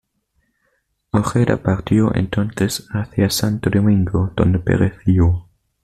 Ojeda 1.11 1.61
partió 1.61 2.11
entonces 2.15 2.87
hacia 2.89 3.29
Santo 3.29 3.69
Domingo, 3.69 4.33
donde 4.35 4.57
pereció. 4.57 5.47